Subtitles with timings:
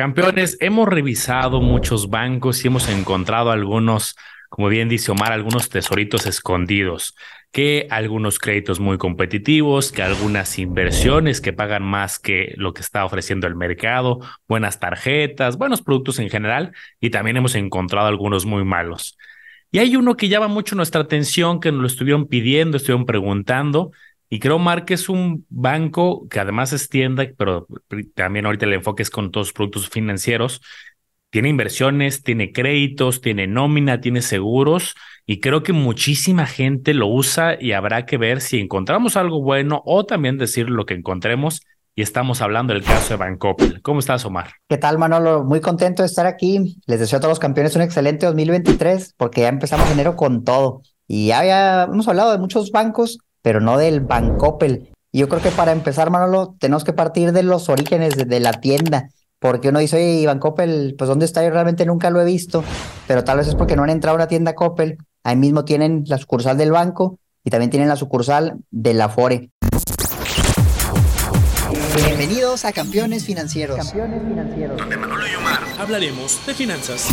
[0.00, 4.16] Campeones, hemos revisado muchos bancos y hemos encontrado algunos,
[4.48, 7.14] como bien dice Omar, algunos tesoritos escondidos,
[7.52, 13.04] que algunos créditos muy competitivos, que algunas inversiones que pagan más que lo que está
[13.04, 18.64] ofreciendo el mercado, buenas tarjetas, buenos productos en general, y también hemos encontrado algunos muy
[18.64, 19.18] malos.
[19.70, 23.92] Y hay uno que llama mucho nuestra atención, que nos lo estuvieron pidiendo, estuvieron preguntando,
[24.32, 27.66] y creo, Mar, que es un banco que además es tienda, pero
[28.14, 30.62] también ahorita el enfoque es con todos los productos financieros.
[31.30, 34.94] Tiene inversiones, tiene créditos, tiene nómina, tiene seguros
[35.26, 39.82] y creo que muchísima gente lo usa y habrá que ver si encontramos algo bueno
[39.84, 41.62] o también decir lo que encontremos.
[41.96, 43.82] Y estamos hablando del caso de Bancopel.
[43.82, 44.52] ¿Cómo estás, Omar?
[44.68, 45.42] ¿Qué tal, Manolo?
[45.42, 46.80] Muy contento de estar aquí.
[46.86, 50.82] Les deseo a todos los campeones un excelente 2023 porque ya empezamos enero con todo.
[51.08, 54.90] Y ya, hemos hablado de muchos bancos pero no del Bancoppel.
[55.12, 58.60] Y yo creo que para empezar, Manolo, tenemos que partir de los orígenes de, la
[58.60, 59.10] tienda.
[59.38, 61.42] Porque uno dice, oye, Bancoppel, pues ¿dónde está?
[61.42, 62.62] Yo realmente nunca lo he visto,
[63.06, 64.98] pero tal vez es porque no han entrado a una tienda Coppel.
[65.24, 69.50] Ahí mismo tienen la sucursal del banco y también tienen la sucursal de la Fore.
[71.96, 73.76] Bienvenidos a Campeones Financieros.
[73.76, 74.76] Campeones Financieros.
[74.76, 77.08] Donde Manolo y Omar hablaremos de finanzas.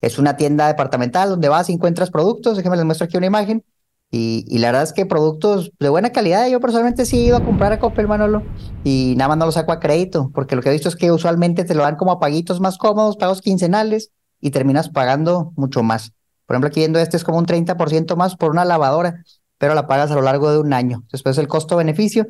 [0.00, 2.56] Es una tienda departamental donde vas y encuentras productos.
[2.56, 3.64] Déjenme les muestro aquí una imagen.
[4.10, 6.48] Y, la verdad es que productos de buena calidad.
[6.48, 8.42] Yo personalmente sí he ido a comprar a Coppel Manolo
[8.84, 11.10] y nada más no lo saco a crédito, porque lo que he visto es que
[11.10, 15.82] usualmente te lo dan como a paguitos más cómodos, pagos quincenales y terminas pagando mucho
[15.82, 16.12] más.
[16.46, 19.24] Por ejemplo, aquí viendo este es como un 30% más por una lavadora,
[19.58, 21.04] pero la pagas a lo largo de un año.
[21.10, 22.26] Después el costo-beneficio.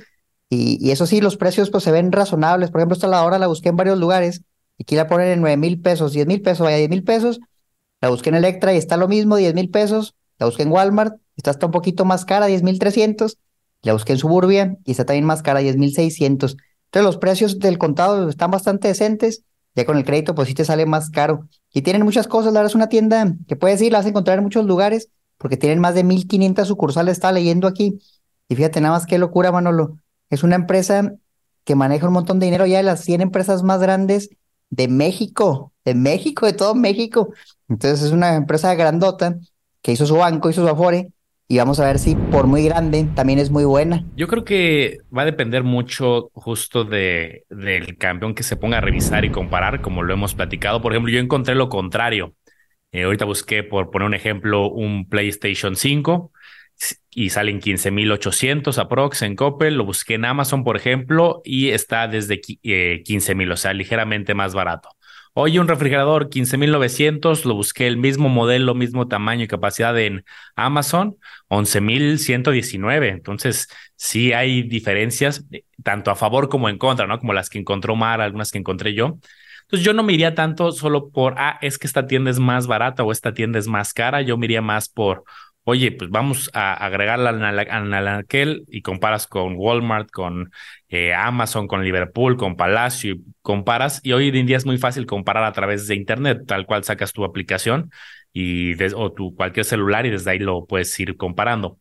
[0.48, 2.70] Y, y, eso sí, los precios pues se ven razonables.
[2.70, 4.42] Por ejemplo, esta lavadora la busqué en varios lugares
[4.78, 7.40] y aquí la ponen en 9 mil pesos, 10 mil pesos, vaya 10 mil pesos
[8.00, 10.14] la busqué en Electra y está lo mismo, 10 mil pesos.
[10.38, 13.38] La busqué en Walmart, está hasta un poquito más cara, 10 mil 300.
[13.82, 16.56] La busqué en Suburbia y está también más cara, 10 mil 600.
[16.86, 19.42] Entonces los precios del contado están bastante decentes.
[19.74, 21.46] Ya con el crédito, pues sí te sale más caro.
[21.72, 24.08] Y tienen muchas cosas, la verdad es una tienda que puedes ir, la vas a
[24.08, 27.98] encontrar en muchos lugares, porque tienen más de 1500 sucursales, estaba leyendo aquí.
[28.48, 29.98] Y fíjate nada más qué locura, Manolo.
[30.30, 31.14] Es una empresa
[31.64, 34.30] que maneja un montón de dinero, ya de las 100 empresas más grandes
[34.70, 37.32] de México, de México, de todo México.
[37.68, 39.38] Entonces es una empresa grandota
[39.80, 41.08] que hizo su banco, hizo su Afore,
[41.48, 44.04] y vamos a ver si por muy grande también es muy buena.
[44.16, 48.80] Yo creo que va a depender mucho justo de, del campeón que se ponga a
[48.80, 50.82] revisar y comparar, como lo hemos platicado.
[50.82, 52.34] Por ejemplo, yo encontré lo contrario.
[52.90, 56.32] Eh, ahorita busqué, por poner un ejemplo, un PlayStation 5
[57.10, 59.76] y salen 15.800 aprox en Coppel.
[59.76, 64.52] Lo busqué en Amazon, por ejemplo, y está desde eh, 15.000, o sea, ligeramente más
[64.52, 64.88] barato.
[65.38, 70.24] Oye, un refrigerador 15.900, lo busqué el mismo modelo, mismo tamaño y capacidad en
[70.54, 73.10] Amazon, 11.119.
[73.10, 77.18] Entonces, sí hay diferencias, eh, tanto a favor como en contra, ¿no?
[77.18, 79.18] Como las que encontró Mar, algunas que encontré yo.
[79.64, 82.66] Entonces, yo no me iría tanto solo por, ah, es que esta tienda es más
[82.66, 84.22] barata o esta tienda es más cara.
[84.22, 85.24] Yo me iría más por,
[85.68, 90.52] oye, pues vamos a agregarla al aquel y comparas con Walmart, con
[90.88, 95.06] eh, Amazon, con Liverpool, con Palacio, y comparas, y hoy en día es muy fácil
[95.06, 97.90] comparar a través de Internet, tal cual sacas tu aplicación
[98.32, 101.78] y o tu cualquier celular y desde ahí lo puedes ir comparando.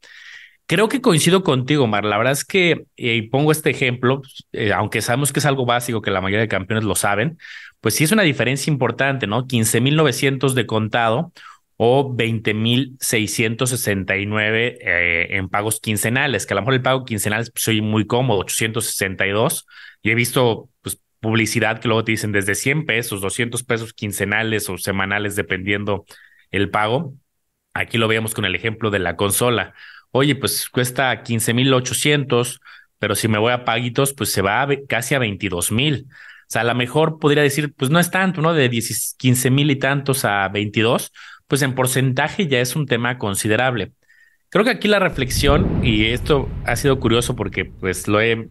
[0.66, 2.06] Creo que coincido contigo, Mar.
[2.06, 6.02] La verdad es que, eh, pongo este ejemplo, eh, aunque sabemos que es algo básico,
[6.02, 7.38] que la mayoría de campeones lo saben,
[7.82, 9.46] pues sí es una diferencia importante, ¿no?
[9.46, 11.32] 15.900 de contado
[11.78, 18.06] o 20.669 eh, en pagos quincenales, que a lo mejor el pago quincenal soy muy
[18.08, 19.66] cómodo, 862.
[20.02, 24.70] Y he visto pues, publicidad que luego te dicen desde 100 pesos, 200 pesos quincenales
[24.70, 26.06] o semanales, dependiendo
[26.52, 27.14] el pago.
[27.74, 29.74] Aquí lo veíamos con el ejemplo de la consola.
[30.12, 32.62] Oye, pues cuesta 15.800,
[33.00, 36.06] pero si me voy a paguitos, pues se va casi a 22.000.
[36.06, 36.08] O
[36.48, 38.54] sea, a lo mejor podría decir, pues no es tanto, ¿no?
[38.54, 41.12] De 15 mil y tantos a 22,
[41.48, 43.92] pues en porcentaje ya es un tema considerable.
[44.50, 48.50] Creo que aquí la reflexión, y esto ha sido curioso porque pues lo he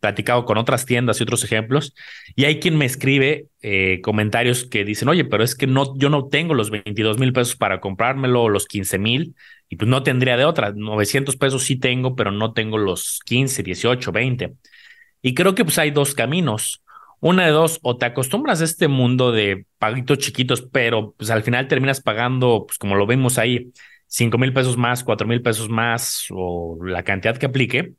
[0.00, 1.94] platicado con otras tiendas y otros ejemplos,
[2.34, 6.10] y hay quien me escribe eh, comentarios que dicen, oye, pero es que no, yo
[6.10, 9.36] no tengo los 22 mil pesos para comprármelo o los 15 mil,
[9.68, 10.72] y pues no tendría de otra.
[10.74, 14.52] 900 pesos sí tengo, pero no tengo los 15, 18, 20.
[15.22, 16.82] Y creo que pues hay dos caminos.
[17.20, 21.42] Una de dos, o te acostumbras a este mundo de paguitos chiquitos, pero pues al
[21.42, 23.72] final terminas pagando, pues como lo vemos ahí,
[24.06, 27.94] 5 mil pesos más, 4 mil pesos más o la cantidad que aplique,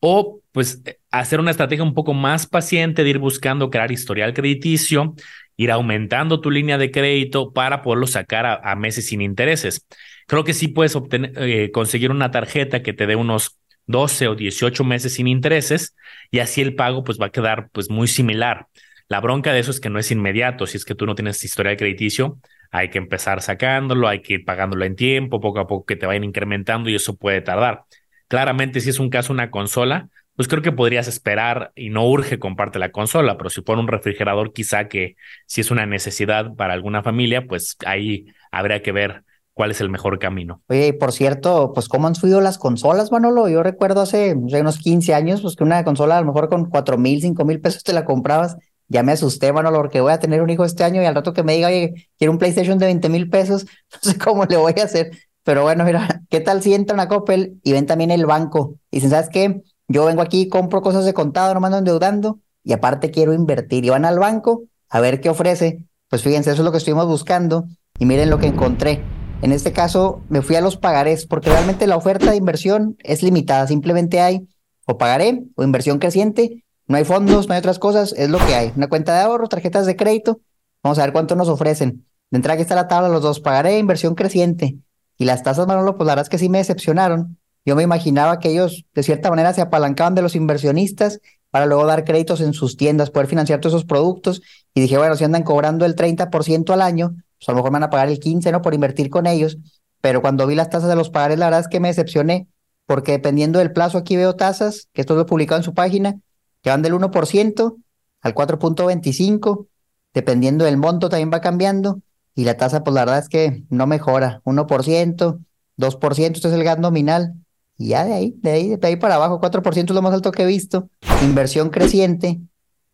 [0.00, 5.14] o pues hacer una estrategia un poco más paciente de ir buscando crear historial crediticio,
[5.56, 9.86] ir aumentando tu línea de crédito para poderlo sacar a, meses sin intereses.
[10.26, 13.57] Creo que sí puedes obtener, eh, conseguir una tarjeta que te dé unos
[13.88, 15.96] 12 o 18 meses sin intereses
[16.30, 18.68] y así el pago pues va a quedar pues muy similar.
[19.08, 21.42] La bronca de eso es que no es inmediato, si es que tú no tienes
[21.42, 22.38] historial crediticio,
[22.70, 26.06] hay que empezar sacándolo, hay que ir pagándolo en tiempo, poco a poco que te
[26.06, 27.84] vayan incrementando y eso puede tardar.
[28.28, 32.38] Claramente, si es un caso una consola, pues creo que podrías esperar y no urge
[32.38, 36.74] comparte la consola, pero si pone un refrigerador, quizá que si es una necesidad para
[36.74, 39.24] alguna familia, pues ahí habría que ver
[39.58, 40.62] cuál es el mejor camino.
[40.68, 43.48] Oye, y por cierto, pues cómo han subido las consolas, Manolo.
[43.48, 46.96] Yo recuerdo hace, unos 15 años, pues que una consola a lo mejor con cuatro
[46.96, 48.56] mil, cinco mil pesos te la comprabas
[48.88, 51.34] ya me asusté, mano, porque voy a tener un hijo este año y al rato
[51.34, 54.56] que me diga, oye, quiero un PlayStation de 20 mil pesos, no sé cómo le
[54.56, 55.10] voy a hacer.
[55.42, 58.76] Pero bueno, mira, ¿qué tal si entran a Coppel y ven también el banco?
[58.90, 59.62] Y dicen, ¿sabes qué?
[59.88, 63.84] Yo vengo aquí, compro cosas de contado, no mando endeudando y aparte quiero invertir.
[63.84, 65.84] Y van al banco a ver qué ofrece.
[66.08, 67.64] Pues fíjense, eso es lo que estuvimos buscando
[67.98, 69.02] y miren lo que encontré.
[69.42, 73.22] En este caso, me fui a los pagarés porque realmente la oferta de inversión es
[73.22, 73.66] limitada.
[73.66, 74.48] Simplemente hay
[74.86, 78.54] o pagaré o inversión creciente no hay fondos, no hay otras cosas, es lo que
[78.54, 78.72] hay.
[78.74, 80.40] Una cuenta de ahorro, tarjetas de crédito.
[80.82, 82.06] Vamos a ver cuánto nos ofrecen.
[82.30, 83.40] De entrada aquí está la tabla, los dos.
[83.40, 84.78] Pagaré inversión creciente.
[85.18, 87.38] Y las tasas, Manolo, pues la verdad es que sí me decepcionaron.
[87.66, 91.20] Yo me imaginaba que ellos de cierta manera se apalancaban de los inversionistas
[91.50, 94.40] para luego dar créditos en sus tiendas, poder financiar todos esos productos.
[94.72, 97.76] Y dije, bueno, si andan cobrando el 30% al año, pues a lo mejor me
[97.76, 98.62] van a pagar el 15%, ¿no?
[98.62, 99.58] Por invertir con ellos.
[100.00, 102.48] Pero cuando vi las tasas de los pagares, la verdad es que me decepcioné,
[102.86, 106.20] porque dependiendo del plazo, aquí veo tasas, que esto lo publicado en su página,
[106.62, 107.76] que van del 1%
[108.20, 109.66] al 4.25,
[110.14, 112.00] dependiendo del monto también va cambiando
[112.34, 115.38] y la tasa pues la verdad es que no mejora, 1%,
[115.76, 117.34] 2%, esto es el gas nominal
[117.76, 120.32] y ya de ahí, de ahí, de ahí para abajo, 4% es lo más alto
[120.32, 120.88] que he visto,
[121.22, 122.40] inversión creciente,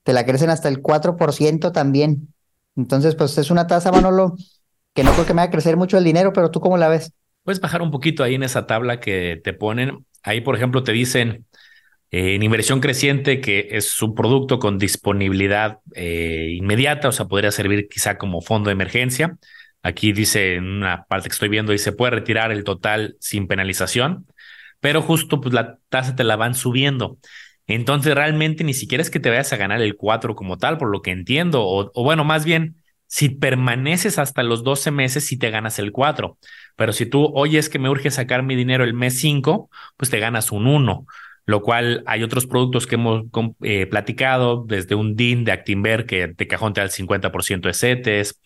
[0.02, 2.33] te la crecen hasta el 4% también.
[2.76, 4.34] Entonces, pues es una tasa, Manolo,
[4.94, 6.88] que no creo que me vaya a crecer mucho el dinero, pero tú cómo la
[6.88, 7.12] ves?
[7.42, 10.06] Puedes bajar un poquito ahí en esa tabla que te ponen.
[10.22, 11.46] Ahí, por ejemplo, te dicen
[12.10, 17.88] en inversión creciente, que es un producto con disponibilidad eh, inmediata, o sea, podría servir
[17.88, 19.36] quizá como fondo de emergencia.
[19.82, 24.26] Aquí dice, en una parte que estoy viendo, dice, puede retirar el total sin penalización,
[24.80, 27.18] pero justo pues la tasa te la van subiendo.
[27.66, 30.90] Entonces, realmente ni siquiera es que te vayas a ganar el 4 como tal, por
[30.90, 32.76] lo que entiendo, o, o bueno, más bien,
[33.06, 36.38] si permaneces hasta los 12 meses, sí te ganas el 4.
[36.76, 40.10] Pero si tú, oye, es que me urge sacar mi dinero el mes 5, pues
[40.10, 41.06] te ganas un 1
[41.46, 43.24] lo cual hay otros productos que hemos
[43.62, 47.74] eh, platicado, desde un DIN de Actinver que de cajón te da el 50% de
[47.74, 48.40] CETES,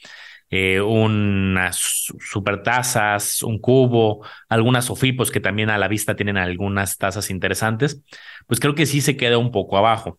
[0.51, 6.97] eh, unas super tasas, un cubo, algunas SOFIPOS que también a la vista tienen algunas
[6.97, 8.03] tasas interesantes,
[8.47, 10.19] pues creo que sí se queda un poco abajo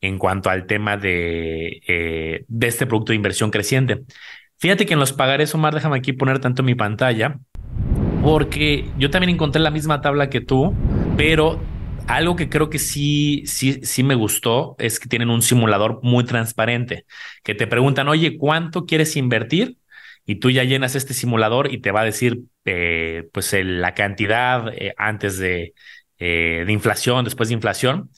[0.00, 4.02] en cuanto al tema de, eh, de este producto de inversión creciente.
[4.58, 7.38] Fíjate que en los pagares, Omar, déjame aquí poner tanto mi pantalla,
[8.22, 10.74] porque yo también encontré la misma tabla que tú,
[11.16, 11.60] pero
[12.06, 16.24] algo que creo que sí, sí, sí me gustó es que tienen un simulador muy
[16.24, 17.06] transparente,
[17.42, 19.78] que te preguntan, oye, ¿cuánto quieres invertir?
[20.26, 24.68] Y tú ya llenas este simulador y te va a decir, eh, pues, la cantidad
[24.74, 25.74] eh, antes de,
[26.18, 28.10] eh, de inflación, después de inflación.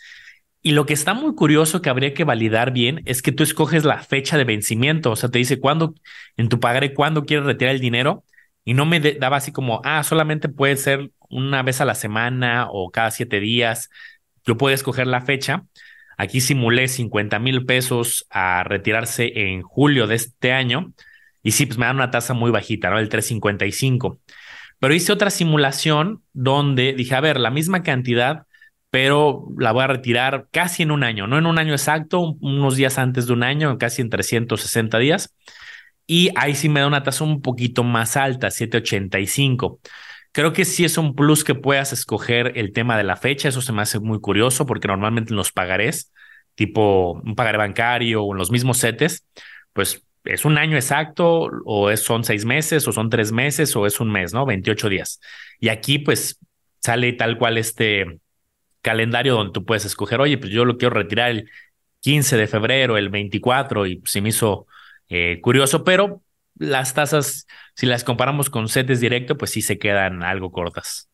[0.63, 3.85] Y lo que está muy curioso que habría que validar bien es que tú escoges
[3.85, 5.95] la fecha de vencimiento, o sea, te dice cuándo,
[6.37, 8.25] en tu pagaré, cuándo quieres retirar el dinero
[8.65, 12.69] y no me daba así como, ah, solamente puede ser una vez a la semana
[12.71, 13.91] o cada siete días.
[14.45, 15.65] Yo puedo escoger la fecha.
[16.19, 20.93] Aquí simulé 50 mil pesos a retirarse en julio de este año
[21.47, 22.99] y sí, pues me dan una tasa muy bajita, ¿no?
[22.99, 24.19] El 355.
[24.81, 28.47] Pero hice otra simulación donde dije, a ver, la misma cantidad,
[28.91, 32.75] pero la voy a retirar casi en un año, no en un año exacto, unos
[32.75, 35.37] días antes de un año, casi en 360 días.
[36.05, 39.79] Y ahí sí me da una tasa un poquito más alta, 785.
[40.37, 43.49] Creo que sí es un plus que puedas escoger el tema de la fecha.
[43.49, 46.13] Eso se me hace muy curioso porque normalmente en los pagarés,
[46.55, 49.27] tipo un pagaré bancario o en los mismos setes,
[49.73, 53.87] pues es un año exacto o es, son seis meses o son tres meses o
[53.87, 54.45] es un mes, ¿no?
[54.45, 55.23] 28 días.
[55.59, 56.39] Y aquí pues
[56.83, 58.21] sale tal cual este
[58.83, 61.51] calendario donde tú puedes escoger, oye, pues yo lo quiero retirar el
[62.01, 64.67] 15 de febrero, el 24, y se me hizo
[65.09, 66.21] eh, curioso, pero
[66.59, 71.09] las tasas, si las comparamos con CETES directo, pues sí se quedan algo cortas.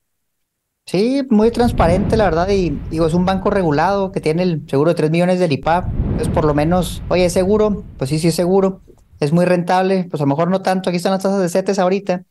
[0.86, 4.90] Sí, muy transparente, la verdad, y digo, es un banco regulado que tiene el seguro
[4.90, 7.84] de 3 millones del IPAP, entonces por lo menos, oye, ¿es seguro?
[7.98, 8.82] Pues sí, sí es seguro,
[9.20, 11.78] es muy rentable, pues a lo mejor no tanto, aquí están las tasas de CETES
[11.78, 12.24] ahorita,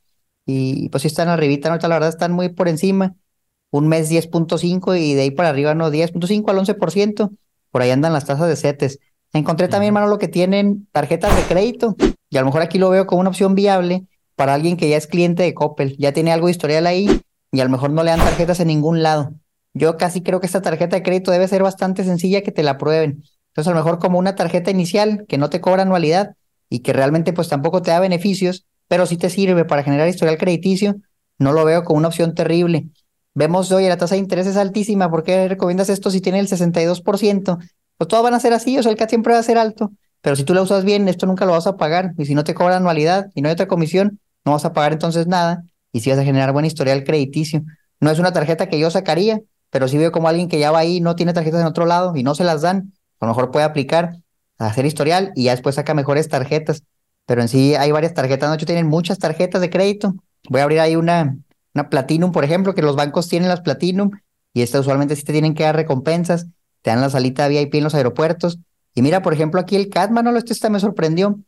[0.45, 3.15] y pues sí están arribita, ahorita la verdad están muy por encima,
[3.69, 7.31] un mes 10.5 y de ahí para arriba no, 10.5 al 11%,
[7.71, 8.99] por ahí andan las tasas de CETES.
[9.33, 11.95] Encontré también, mano, lo que tienen tarjetas de crédito,
[12.29, 14.97] y a lo mejor aquí lo veo como una opción viable para alguien que ya
[14.97, 17.21] es cliente de Coppel, ya tiene algo de historial ahí,
[17.51, 19.33] y a lo mejor no le dan tarjetas en ningún lado.
[19.73, 22.77] Yo casi creo que esta tarjeta de crédito debe ser bastante sencilla que te la
[22.77, 23.23] prueben.
[23.47, 26.35] Entonces, a lo mejor como una tarjeta inicial que no te cobra anualidad
[26.69, 30.37] y que realmente pues tampoco te da beneficios, pero sí te sirve para generar historial
[30.37, 30.95] crediticio,
[31.37, 32.89] no lo veo como una opción terrible.
[33.33, 36.47] Vemos, oye, la tasa de interés es altísima, ¿por qué recomiendas esto si tiene el
[36.47, 37.57] 62%?
[37.97, 39.91] Pues todas van a ser así, o sea, el CAT siempre va a ser alto,
[40.21, 42.43] pero si tú la usas bien, esto nunca lo vas a pagar, y si no
[42.43, 46.01] te cobra anualidad y no hay otra comisión, no vas a pagar entonces nada, y
[46.01, 47.63] si vas a generar buen historial crediticio.
[47.99, 50.79] No es una tarjeta que yo sacaría, pero sí veo como alguien que ya va
[50.79, 53.51] ahí, no tiene tarjetas en otro lado y no se las dan, a lo mejor
[53.51, 54.17] puede aplicar
[54.57, 56.83] a hacer historial y ya después saca mejores tarjetas
[57.25, 58.55] pero en sí hay varias tarjetas, ¿no?
[58.55, 60.15] hecho tienen muchas tarjetas de crédito.
[60.49, 61.37] Voy a abrir ahí una,
[61.73, 64.11] una Platinum, por ejemplo, que los bancos tienen las Platinum
[64.53, 66.47] y esta usualmente sí te tienen que dar recompensas,
[66.81, 68.59] te dan la salita VIP en los aeropuertos.
[68.93, 71.39] Y mira, por ejemplo, aquí el CAT, Manolo, este está me sorprendió.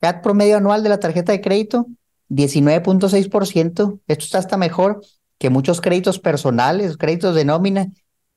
[0.00, 1.86] CAT promedio anual de la tarjeta de crédito,
[2.30, 4.00] 19.6%.
[4.06, 5.02] Esto está hasta mejor
[5.38, 7.88] que muchos créditos personales, créditos de nómina.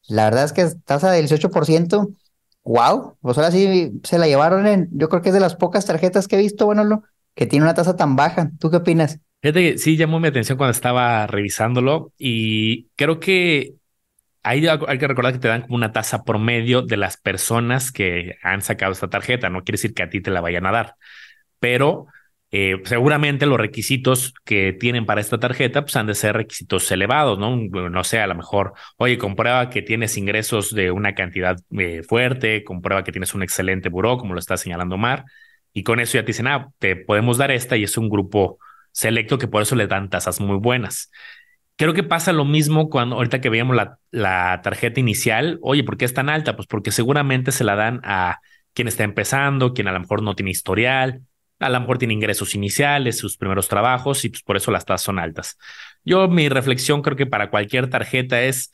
[0.08, 2.14] La verdad es que tasa del 18%
[2.64, 5.86] wow, pues ahora sí se la llevaron en, yo creo que es de las pocas
[5.86, 7.04] tarjetas que he visto, bueno,
[7.36, 8.52] que tiene una tasa tan baja.
[8.60, 9.20] ¿Tú qué opinas?
[9.42, 13.76] Fíjate que sí llamó mi atención cuando estaba revisándolo y creo que
[14.50, 18.38] ahí hay que recordar que te dan como una tasa promedio de las personas que
[18.42, 19.50] han sacado esta tarjeta.
[19.50, 20.96] No quiere decir que a ti te la vayan a dar,
[21.60, 22.08] pero
[22.52, 27.38] eh, seguramente los requisitos que tienen para esta tarjeta pues han de ser requisitos elevados,
[27.38, 27.56] ¿no?
[27.58, 32.64] No sé, a lo mejor, oye, comprueba que tienes ingresos de una cantidad eh, fuerte,
[32.64, 35.26] comprueba que tienes un excelente buró, como lo está señalando Mar,
[35.74, 38.58] y con eso ya te dicen, ah, te podemos dar esta y es un grupo
[38.92, 41.12] selecto que por eso le dan tasas muy buenas.
[41.80, 45.96] Creo que pasa lo mismo cuando ahorita que veíamos la, la tarjeta inicial, oye, ¿por
[45.96, 46.58] qué es tan alta?
[46.58, 48.42] Pues porque seguramente se la dan a
[48.74, 51.22] quien está empezando, quien a lo mejor no tiene historial,
[51.58, 55.06] a lo mejor tiene ingresos iniciales, sus primeros trabajos y pues por eso las tasas
[55.06, 55.58] son altas.
[56.04, 58.74] Yo mi reflexión creo que para cualquier tarjeta es,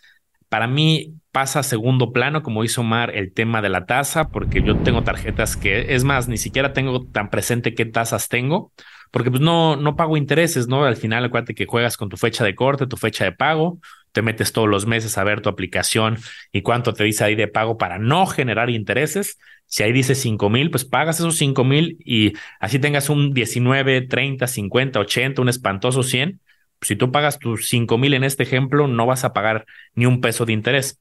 [0.49, 4.63] para mí pasa a segundo plano, como hizo Omar, el tema de la tasa, porque
[4.63, 8.71] yo tengo tarjetas que, es más, ni siquiera tengo tan presente qué tasas tengo,
[9.15, 10.83] porque pues no, no pago intereses, ¿no?
[10.83, 13.79] Al final acuérdate que juegas con tu fecha de corte, tu fecha de pago,
[14.11, 16.17] te metes todos los meses a ver tu aplicación
[16.51, 19.39] y cuánto te dice ahí de pago para no generar intereses.
[19.67, 24.01] Si ahí dice 5 mil, pues pagas esos 5 mil y así tengas un 19,
[24.01, 26.41] 30, 50, 80, un espantoso 100.
[26.81, 30.19] Si tú pagas tus 5 mil en este ejemplo, no vas a pagar ni un
[30.19, 30.99] peso de interés.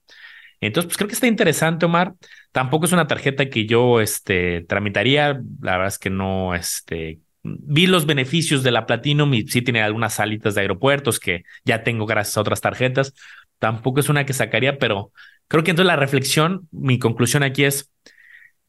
[0.61, 2.15] Entonces, pues creo que está interesante, Omar.
[2.53, 5.41] Tampoco es una tarjeta que yo este, tramitaría.
[5.61, 9.83] La verdad es que no, este, vi los beneficios de la Platinum y sí tiene
[9.83, 13.15] algunas salitas de aeropuertos que ya tengo gracias a otras tarjetas.
[13.59, 15.13] Tampoco es una que sacaría, pero
[15.49, 17.93] creo que entonces la reflexión, mi conclusión aquí es,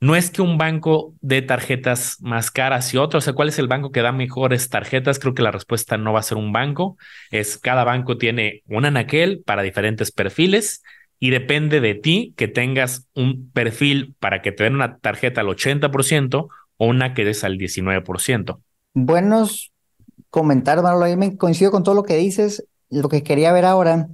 [0.01, 3.57] no es que un banco dé tarjetas más caras y otro, o sea, ¿cuál es
[3.59, 5.19] el banco que da mejores tarjetas?
[5.19, 6.97] Creo que la respuesta no va a ser un banco,
[7.31, 10.83] es cada banco tiene un anaquel para diferentes perfiles
[11.17, 15.47] y depende de ti que tengas un perfil para que te den una tarjeta al
[15.47, 18.59] 80% o una que des al 19%.
[18.97, 19.73] Buenos
[20.29, 22.65] comentarios, Manolo, me coincido con todo lo que dices.
[22.89, 24.07] Lo que quería ver ahora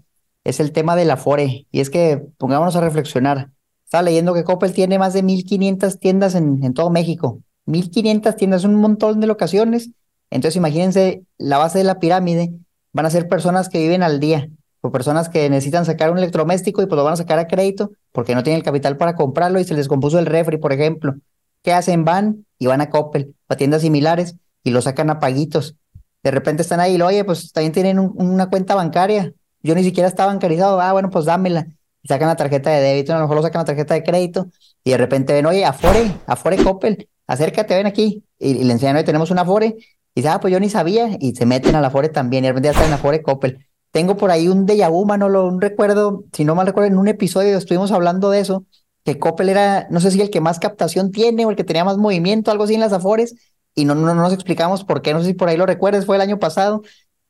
[0.43, 3.51] es el tema del Afore, y es que pongámonos a reflexionar.
[3.85, 7.43] Estaba leyendo que Coppel tiene más de 1.500 tiendas en, en todo México.
[7.67, 9.91] 1.500 tiendas, un montón de locaciones.
[10.31, 12.51] Entonces imagínense, la base de la pirámide
[12.91, 14.50] van a ser personas que viven al día,
[14.81, 17.91] o personas que necesitan sacar un electrodoméstico y pues lo van a sacar a crédito
[18.11, 21.13] porque no tienen el capital para comprarlo y se les compuso el refri, por ejemplo.
[21.61, 22.03] ¿Qué hacen?
[22.03, 25.75] Van y van a Coppel, a tiendas similares y lo sacan a paguitos.
[26.24, 29.34] De repente están ahí y lo, oye, pues también tienen una cuenta bancaria.
[29.63, 30.80] Yo ni siquiera estaba bancarizado.
[30.80, 31.68] Ah, bueno, pues dámela
[32.03, 34.48] y sacan la tarjeta de débito, a lo mejor lo sacan la tarjeta de crédito
[34.84, 38.24] y de repente ven, oye, Afore, Afore Coppel, acércate, ven aquí.
[38.39, 39.75] Y, le enseñan, oye, tenemos una Afore.
[40.13, 41.15] Y dice, ah, pues yo ni sabía.
[41.20, 42.44] Y se meten a la Afore también.
[42.44, 43.68] Y de repente ya están en Afore Coppel.
[43.91, 47.08] Tengo por ahí un déjà vu, Manolo, un recuerdo, si no mal recuerdo, en un
[47.10, 48.65] episodio estuvimos hablando de eso,
[49.03, 51.84] que Coppel era, no sé si el que más captación tiene o el que tenía
[51.84, 53.36] más movimiento, algo así en las Afores,
[53.75, 56.06] y no, no, no nos explicamos por qué, no sé si por ahí lo recuerdes,
[56.06, 56.82] fue el año pasado,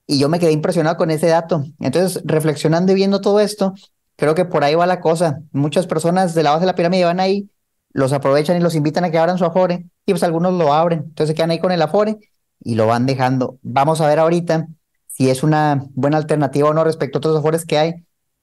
[0.07, 1.63] y yo me quedé impresionado con ese dato.
[1.79, 3.73] Entonces, reflexionando y viendo todo esto,
[4.15, 5.41] creo que por ahí va la cosa.
[5.51, 7.49] Muchas personas de la base de la pirámide van ahí,
[7.93, 10.99] los aprovechan y los invitan a que abran su Afore, y pues algunos lo abren.
[10.99, 12.17] Entonces se quedan ahí con el Afore
[12.59, 13.57] y lo van dejando.
[13.61, 14.67] Vamos a ver ahorita
[15.07, 17.93] si es una buena alternativa o no respecto a otros Afores que hay.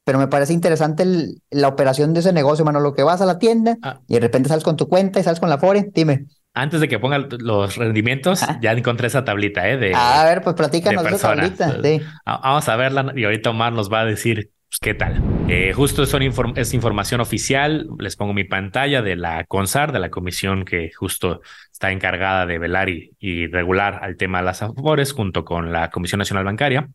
[0.04, 1.04] Pero me parece interesante
[1.50, 2.80] la operación de ese negocio, mano.
[2.80, 4.00] Lo que vas a la tienda ah.
[4.06, 6.88] y de repente sales con tu cuenta y sales con la Afore, dime antes de
[6.88, 9.76] que ponga los rendimientos, ya encontré esa tablita, ¿eh?
[9.76, 11.76] De, a ver, pues platícanos de esa tablita.
[12.24, 15.22] Vamos a verla y ahorita Omar nos va a decir pues, qué tal.
[15.48, 16.22] Eh, justo son
[16.56, 17.88] es información oficial.
[17.98, 21.40] Les pongo mi pantalla de la CONSAR, de la comisión que justo
[21.72, 25.90] está encargada de velar y, y regular al tema de las afores junto con la
[25.90, 26.88] Comisión Nacional Bancaria.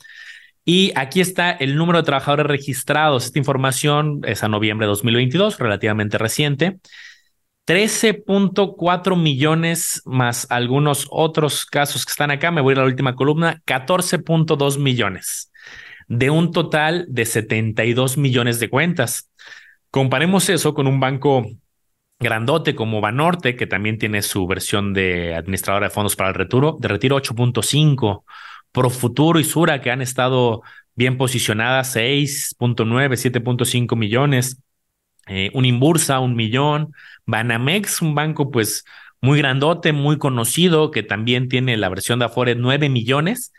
[0.65, 3.25] Y aquí está el número de trabajadores registrados.
[3.25, 6.79] Esta información es a noviembre de 2022, relativamente reciente.
[7.65, 12.51] 13.4 millones más algunos otros casos que están acá.
[12.51, 13.61] Me voy a la última columna.
[13.65, 15.51] 14.2 millones
[16.07, 19.29] de un total de 72 millones de cuentas.
[19.89, 21.45] Comparemos eso con un banco
[22.19, 26.77] grandote como Banorte, que también tiene su versión de administradora de fondos para el retiro,
[26.79, 28.23] de retiro 8.5,
[28.71, 30.61] Profuturo y Sura, que han estado
[30.95, 34.57] bien posicionadas, 6.9, 7.5 millones,
[35.27, 36.93] eh, un Inbursa, un millón,
[37.25, 38.83] Banamex, un banco pues
[39.21, 43.53] muy grandote, muy conocido, que también tiene la versión de Afore 9 millones.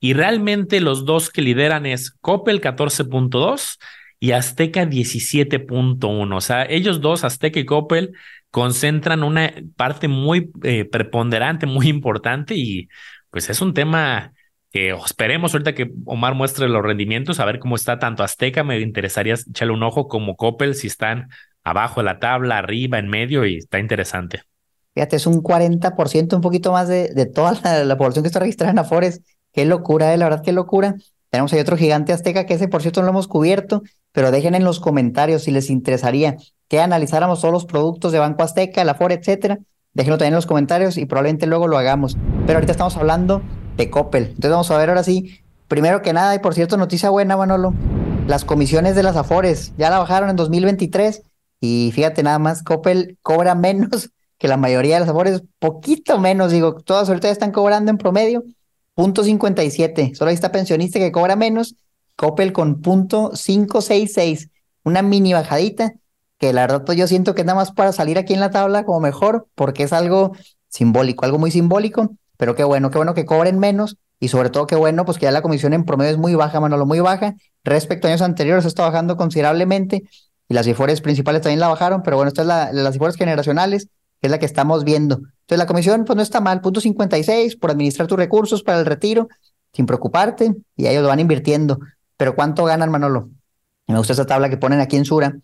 [0.00, 3.78] Y realmente los dos que lideran es Coppel 14.2
[4.20, 6.36] y Azteca 17.1.
[6.36, 8.12] O sea, ellos dos, Azteca y Coppel,
[8.50, 12.88] concentran una parte muy eh, preponderante, muy importante y
[13.30, 14.32] pues es un tema
[14.70, 18.78] que esperemos ahorita que Omar muestre los rendimientos, a ver cómo está tanto Azteca, me
[18.80, 21.28] interesaría echarle un ojo como Coppel, si están
[21.64, 24.42] abajo de la tabla, arriba, en medio, y está interesante.
[24.94, 27.52] Fíjate, es un 40%, un poquito más de, de toda
[27.84, 29.22] la, población que está registrada en Afores.
[29.52, 30.96] Qué locura, eh, la verdad, qué locura.
[31.30, 33.82] Tenemos ahí otro gigante azteca que ese, por cierto, no lo hemos cubierto,
[34.12, 36.36] pero dejen en los comentarios si les interesaría
[36.68, 39.58] que analizáramos todos los productos de Banco Azteca, el Afore, etcétera.
[39.92, 42.16] Déjenlo también en los comentarios y probablemente luego lo hagamos.
[42.46, 43.42] Pero ahorita estamos hablando
[43.78, 44.24] de Coppel.
[44.24, 47.72] Entonces vamos a ver ahora sí, primero que nada, y por cierto, noticia buena, Manolo,
[48.26, 51.22] las comisiones de las Afores ya la bajaron en 2023
[51.60, 56.52] y fíjate nada más, Coppel cobra menos que la mayoría de las Afores, poquito menos,
[56.52, 58.44] digo, todas ahorita están cobrando en promedio
[58.94, 61.76] punto 57, solo ahí está pensionista que cobra menos,
[62.16, 64.50] Coppel con punto 566,
[64.82, 65.94] una mini bajadita,
[66.38, 68.84] que la verdad pues yo siento que nada más para salir aquí en la tabla
[68.84, 70.32] como mejor, porque es algo
[70.68, 74.66] simbólico, algo muy simbólico, pero qué bueno, qué bueno que cobren menos y sobre todo
[74.66, 77.34] qué bueno pues que ya la comisión en promedio es muy baja, Manolo, muy baja,
[77.64, 80.04] respecto a años anteriores está bajando considerablemente
[80.48, 83.88] y las IFORES principales también la bajaron, pero bueno, esta es la, las IFORES generacionales,
[84.20, 85.16] que es la que estamos viendo.
[85.16, 88.86] Entonces la comisión pues no está mal, punto 56 por administrar tus recursos para el
[88.86, 89.28] retiro,
[89.74, 91.80] sin preocuparte, y ellos lo van invirtiendo.
[92.16, 93.28] Pero ¿cuánto ganan, Manolo?
[93.86, 95.38] me gusta esa tabla que ponen aquí en Sura,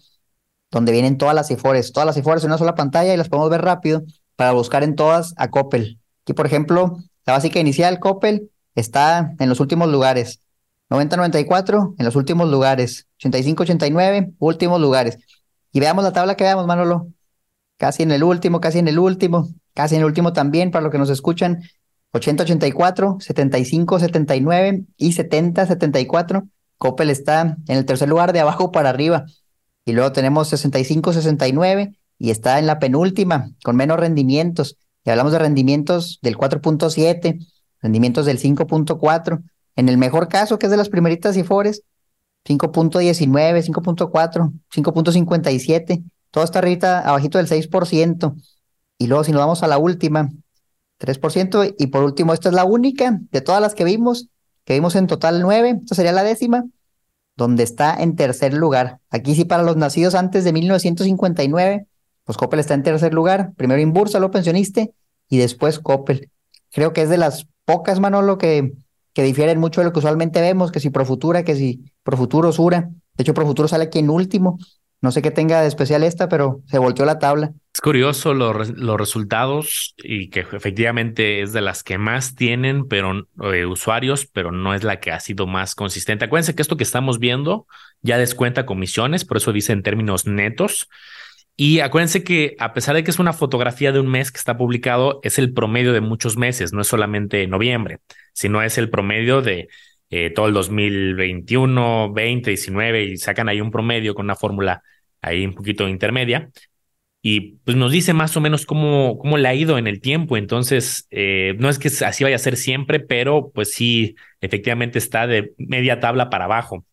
[0.70, 3.50] donde vienen todas las IFORES, todas las IFORES en una sola pantalla y las podemos
[3.50, 4.02] ver rápido
[4.37, 5.98] para buscar en todas a Coppel.
[6.25, 10.41] Aquí, por ejemplo, la básica inicial, Coppel, está en los últimos lugares.
[10.89, 15.19] 90-94 en los últimos lugares, 85-89 últimos lugares.
[15.71, 17.09] Y veamos la tabla que veamos, Manolo.
[17.77, 20.93] Casi en el último, casi en el último, casi en el último también, para los
[20.93, 21.63] que nos escuchan.
[22.15, 26.49] 80-84, 75-79 y 70-74.
[26.79, 29.27] Coppel está en el tercer lugar de abajo para arriba.
[29.85, 34.79] Y luego tenemos 65-69 y está en la penúltima, con menos rendimientos.
[35.05, 37.47] Y hablamos de rendimientos del 4.7,
[37.81, 39.43] rendimientos del 5.4
[39.77, 41.83] en el mejor caso, que es de las primeritas IFORES,
[42.47, 48.35] 5.19, 5.4, 5.57, todo está arriba, abajito del 6%.
[48.99, 50.31] Y luego si nos vamos a la última,
[51.01, 51.75] 3%.
[51.79, 54.29] Y por último, esta es la única de todas las que vimos,
[54.64, 56.64] que vimos en total 9, esta sería la décima,
[57.37, 59.01] donde está en tercer lugar.
[59.11, 61.87] Aquí sí para los nacidos antes de 1959,
[62.25, 63.53] pues Coppel está en tercer lugar.
[63.57, 64.93] Primero Inbursa, lo pensioniste,
[65.29, 66.31] y después Coppel.
[66.73, 68.73] Creo que es de las pocas, Manolo, que
[69.15, 72.91] que difieren mucho de lo que usualmente vemos, que si Profutura, que si Profuturo Sura.
[73.15, 74.59] De hecho, Profuturo sale aquí en último.
[75.01, 77.53] No sé qué tenga de especial esta, pero se volteó la tabla.
[77.73, 78.57] Es curioso los,
[78.99, 84.75] resultados y que efectivamente es de las que más tienen pero eh, usuarios, pero no
[84.75, 86.25] es la que ha sido más consistente.
[86.25, 87.67] Acuérdense que esto que estamos viendo
[88.01, 90.89] ya descuenta comisiones, por eso dice en términos netos.
[91.57, 94.57] Y acuérdense que a pesar de que es una fotografía de un mes que está
[94.57, 98.01] publicado, es el promedio de muchos meses, no es solamente noviembre,
[98.33, 99.69] sino es el promedio de
[100.11, 104.83] eh, todo el 2021, 20, 19 y sacan ahí un promedio con una fórmula
[105.23, 106.51] ahí un poquito intermedia.
[107.23, 110.37] y pues nos dice más o menos cómo, cómo le ha ido en el tiempo.
[110.37, 115.27] Entonces, eh, no es que así vaya a ser siempre, pero pues sí, efectivamente está
[115.27, 116.87] de media tabla para abajo.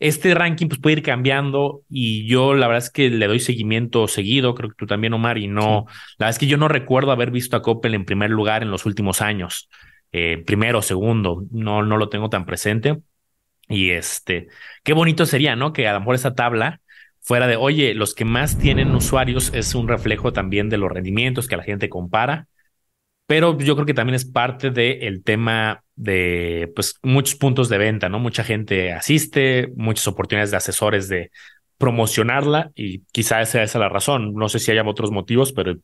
[0.00, 4.08] Este ranking pues puede ir cambiando y yo la verdad es que le doy seguimiento
[4.08, 5.86] seguido, creo que tú también Omar, y no,
[6.18, 8.70] la verdad es que yo no recuerdo haber visto a Coppel en primer lugar en
[8.70, 9.68] los últimos años,
[10.12, 12.98] eh, primero, segundo, no, no lo tengo tan presente.
[13.68, 14.48] Y este,
[14.82, 15.72] qué bonito sería, ¿no?
[15.72, 16.80] Que a lo mejor esa tabla
[17.20, 21.46] fuera de, oye, los que más tienen usuarios es un reflejo también de los rendimientos
[21.46, 22.48] que la gente compara,
[23.30, 28.08] pero yo creo que también es parte del tema de, pues, muchos puntos de venta,
[28.08, 28.18] ¿no?
[28.18, 31.30] Mucha gente asiste, muchas oportunidades de asesores de
[31.78, 34.34] promocionarla y quizá esa es la razón.
[34.34, 35.76] No sé si haya otros motivos, pero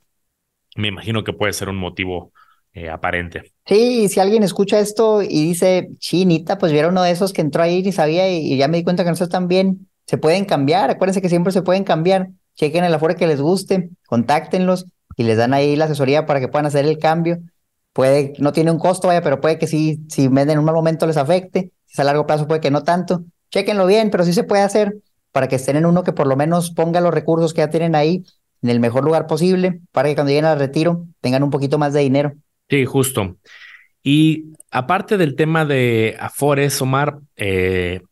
[0.74, 2.32] me imagino que puede ser un motivo
[2.74, 3.52] eh, aparente.
[3.64, 7.62] Sí, si alguien escucha esto y dice, chinita, pues viera uno de esos que entró
[7.62, 10.90] ahí y sabía y, ya me di cuenta que no están bien, se pueden cambiar,
[10.90, 15.38] acuérdense que siempre se pueden cambiar, chequen el aforo que les guste, contáctenlos y les
[15.38, 17.38] dan ahí la asesoría para que puedan hacer el cambio.
[17.92, 20.74] Puede, no tiene un costo, vaya, pero puede que sí, si venden en un mal
[20.74, 23.24] momento les afecte, si es a largo plazo puede que no tanto.
[23.50, 24.98] Chequenlo bien, pero sí se puede hacer
[25.32, 27.94] para que estén en uno que por lo menos ponga los recursos que ya tienen
[27.94, 28.24] ahí
[28.62, 31.92] en el mejor lugar posible, para que cuando lleguen al retiro tengan un poquito más
[31.92, 32.32] de dinero.
[32.68, 33.36] Sí, justo.
[34.02, 38.02] Y aparte del tema de Afores, Omar, eh,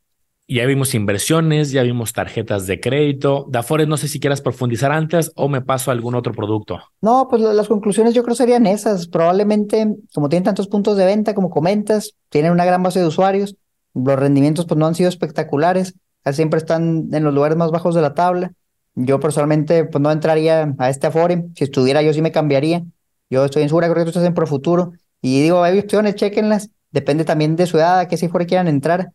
[0.46, 3.46] ya vimos inversiones, ya vimos tarjetas de crédito.
[3.48, 6.80] De Afores, no sé si quieras profundizar antes o me paso a algún otro producto.
[7.00, 9.08] No, pues las conclusiones yo creo serían esas.
[9.08, 13.56] Probablemente, como tienen tantos puntos de venta, como comentas, tienen una gran base de usuarios,
[13.94, 15.94] los rendimientos pues no han sido espectaculares,
[16.32, 18.52] siempre están en los lugares más bajos de la tabla.
[18.94, 21.46] Yo personalmente pues no entraría a este Afore.
[21.56, 22.84] Si estuviera yo sí me cambiaría.
[23.30, 24.92] Yo estoy en creo que tú estás en Profuturo.
[25.20, 26.70] Y digo, hay opciones, chequenlas.
[26.90, 29.10] Depende también de su edad, a qué Fore quieran entrar.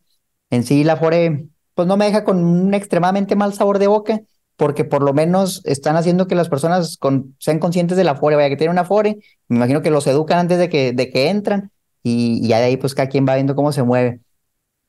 [0.50, 4.20] En sí, la Fore, pues no me deja con un extremadamente mal sabor de boca,
[4.56, 6.98] porque por lo menos están haciendo que las personas
[7.38, 8.36] sean conscientes de la Fore.
[8.36, 11.30] Vaya, que tienen una Fore, me imagino que los educan antes de que, de que
[11.30, 11.70] entran.
[12.02, 14.20] Y, ya de ahí, pues cada quien va viendo cómo se mueve.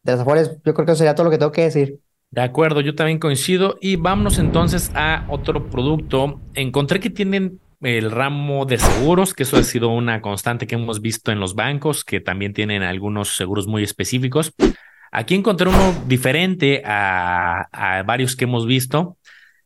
[0.04, 2.00] De las Afores, yo creo que eso sería todo lo que tengo que decir.
[2.32, 3.78] De acuerdo, yo también coincido.
[3.82, 6.39] Y vámonos entonces a otro producto.
[6.54, 11.02] Encontré que tienen el ramo de seguros, que eso ha sido una constante que hemos
[11.02, 14.54] visto en los bancos, que también tienen algunos seguros muy específicos.
[15.12, 19.17] Aquí encontré uno diferente a, varios que hemos visto.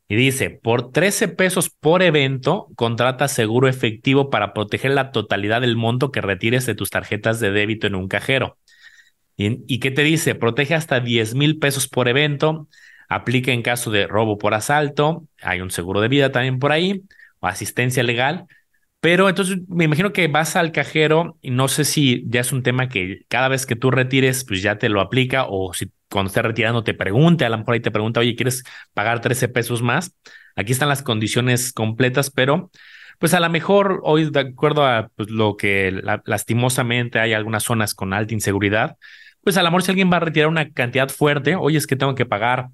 [0.07, 5.77] Y dice, por 13 pesos por evento, contrata seguro efectivo para proteger la totalidad del
[5.77, 8.57] monto que retires de tus tarjetas de débito en un cajero.
[9.37, 10.35] ¿Y, y qué te dice?
[10.35, 12.67] Protege hasta 10 mil pesos por evento,
[13.09, 17.03] aplica en caso de robo por asalto, hay un seguro de vida también por ahí,
[17.41, 18.47] asistencia legal.
[19.05, 22.63] Pero entonces me imagino que vas al cajero y no sé si ya es un
[22.63, 26.29] tema que cada vez que tú retires, pues ya te lo aplica o si cuando
[26.29, 28.63] estés retirando te pregunte, a lo mejor ahí te pregunta, oye, ¿quieres
[28.95, 30.15] pagar 13 pesos más?
[30.55, 32.71] Aquí están las condiciones completas, pero
[33.19, 37.93] pues a lo mejor hoy, de acuerdo a pues, lo que lastimosamente hay algunas zonas
[37.93, 38.97] con alta inseguridad,
[39.43, 41.95] pues a lo mejor si alguien va a retirar una cantidad fuerte, oye, es que
[41.95, 42.69] tengo que pagar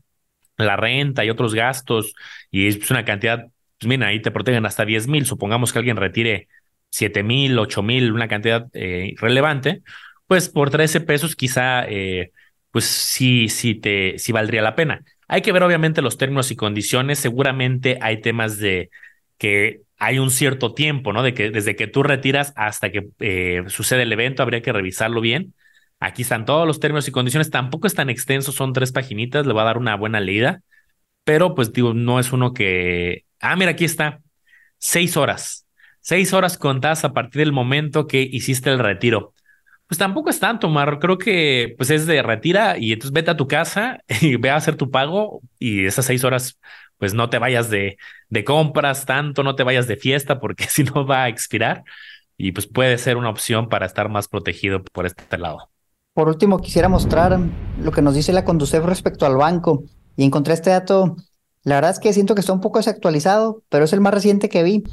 [0.55, 2.13] la renta y otros gastos
[2.51, 3.47] y es una cantidad
[3.81, 5.25] pues mira, ahí te protegen hasta 10 mil.
[5.25, 6.47] Supongamos que alguien retire
[6.91, 9.81] 7 mil, 8 mil, una cantidad eh, relevante,
[10.27, 12.31] pues por 13 pesos quizá, eh,
[12.69, 15.03] pues sí, sí, te, sí valdría la pena.
[15.27, 17.17] Hay que ver obviamente los términos y condiciones.
[17.17, 18.91] Seguramente hay temas de
[19.39, 21.23] que hay un cierto tiempo, ¿no?
[21.23, 25.21] De que desde que tú retiras hasta que eh, sucede el evento, habría que revisarlo
[25.21, 25.55] bien.
[25.99, 27.49] Aquí están todos los términos y condiciones.
[27.49, 30.61] Tampoco es tan extenso, son tres paginitas, le va a dar una buena leída.
[31.23, 34.21] Pero pues digo, no es uno que Ah, mira, aquí está.
[34.77, 35.67] Seis horas.
[35.99, 39.33] Seis horas contadas a partir del momento que hiciste el retiro.
[39.87, 40.99] Pues tampoco es tanto, Mar.
[40.99, 44.55] Creo que pues es de retira y entonces vete a tu casa y ve a
[44.55, 46.57] hacer tu pago y esas seis horas
[46.97, 47.97] pues no te vayas de,
[48.45, 51.83] compras tanto, no te vayas de fiesta porque si no va a expirar
[52.37, 55.69] y pues puede ser una opción para estar más protegido por este lado.
[56.13, 57.39] Por último, quisiera mostrar
[57.81, 59.83] lo que nos dice la Conducef respecto al banco
[60.15, 61.15] y encontré este dato
[61.63, 64.49] la verdad es que siento que está un poco desactualizado, pero es el más reciente
[64.49, 64.83] que vi.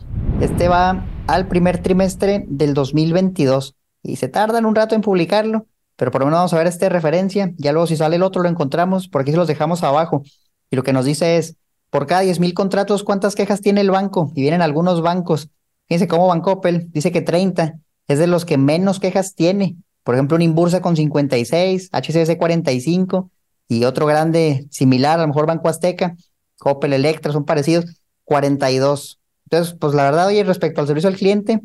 [0.40, 6.10] Este va al primer trimestre del 2022 y se tardan un rato en publicarlo, pero
[6.10, 7.52] por lo menos vamos a ver esta referencia.
[7.56, 10.22] Ya luego si sale el otro lo encontramos, por aquí se los dejamos abajo.
[10.70, 11.56] Y lo que nos dice es,
[11.90, 14.30] por cada 10 mil contratos, ¿cuántas quejas tiene el banco?
[14.34, 15.48] Y vienen algunos bancos.
[15.86, 17.78] Fíjense cómo Bancopel dice que 30
[18.08, 19.76] es de los que menos quejas tiene.
[20.04, 23.30] Por ejemplo, un Inbursa con 56, HCS 45
[23.68, 26.14] y otro grande similar, a lo mejor Banco Azteca,
[26.58, 27.86] Coppel, Electra, son parecidos,
[28.24, 29.20] 42.
[29.44, 31.60] Entonces, pues la verdad, oye, respecto al servicio al cliente,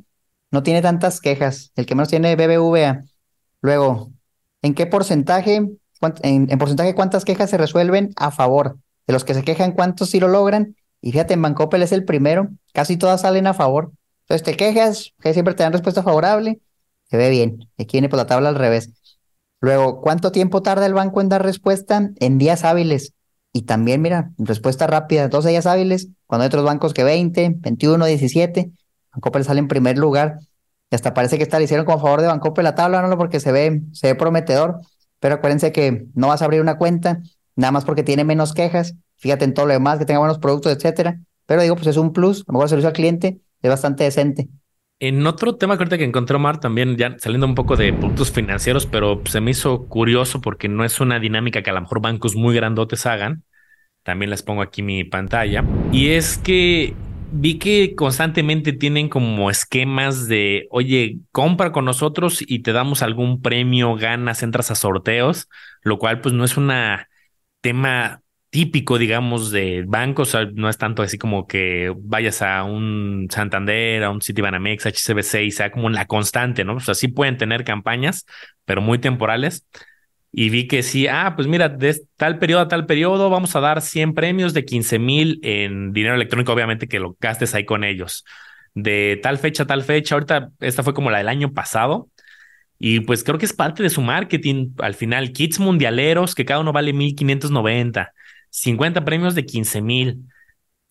[0.52, 1.72] no tiene tantas quejas.
[1.76, 3.04] El que menos tiene BBVA.
[3.62, 4.12] Luego,
[4.62, 5.68] ¿en qué porcentaje,
[6.22, 8.78] en, porcentaje cuántas quejas se resuelven a favor?
[9.08, 10.76] De los que se quejan, ¿cuántos sí lo logran?
[11.02, 13.92] Y fíjate, en Bancopel es el primero, casi todas salen a favor.
[14.22, 16.60] Entonces te quejas, que siempre te dan respuesta favorable,
[17.10, 17.60] se ve bien.
[17.78, 18.92] Aquí viene por la tabla al revés.
[19.60, 22.12] Luego, ¿cuánto tiempo tarda el banco en dar respuesta?
[22.20, 23.14] En días hábiles.
[23.54, 28.06] Y también, mira, respuesta rápida, 12 días hábiles, cuando hay otros bancos que 20, 21,
[28.06, 28.72] 17.
[29.14, 30.40] Bancoppel sale en primer lugar.
[30.90, 33.40] Y hasta parece que está, le hicieron como favor de Bancoppel la tabla, no porque
[33.40, 34.82] se ve, se ve prometedor.
[35.20, 37.22] Pero acuérdense que no vas a abrir una cuenta,
[37.56, 38.96] nada más porque tiene menos quejas.
[39.18, 41.20] Fíjate en todo lo demás, que tenga buenos productos, etcétera.
[41.46, 44.04] Pero digo, pues es un plus, a lo mejor el servicio al cliente es bastante
[44.04, 44.50] decente.
[45.04, 48.32] En otro tema que ahorita que encontré Omar, también ya saliendo un poco de productos
[48.32, 52.00] financieros, pero se me hizo curioso porque no es una dinámica que a lo mejor
[52.00, 53.44] bancos muy grandotes hagan.
[54.04, 55.66] También les pongo aquí mi pantalla.
[55.92, 56.94] Y es que
[57.34, 63.42] vi que constantemente tienen como esquemas de, oye, compra con nosotros y te damos algún
[63.42, 65.50] premio, ganas, entras a sorteos,
[65.82, 67.10] lo cual pues no es una
[67.60, 68.22] tema
[68.54, 70.38] típico, digamos, de bancos.
[70.54, 75.50] no es tanto así como que vayas a un Santander, a un Citibanamex, HCBC y
[75.52, 76.76] sea como la constante, ¿no?
[76.76, 78.28] O sea, sí pueden tener campañas,
[78.64, 79.66] pero muy temporales.
[80.32, 83.60] Y vi que sí, ah, pues mira, de tal periodo a tal periodo vamos a
[83.60, 87.84] dar 100 premios de 15 mil en dinero electrónico, obviamente que lo gastes ahí con
[87.84, 88.24] ellos.
[88.76, 92.08] De tal fecha a tal fecha, ahorita esta fue como la del año pasado.
[92.78, 94.74] Y pues creo que es parte de su marketing.
[94.78, 98.14] Al final, kits mundialeros que cada uno vale 1590
[98.54, 100.30] 50 premios de 15 mil.